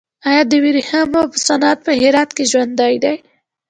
[0.29, 3.15] آیا د ورېښمو صنعت په هرات کې ژوندی دی؟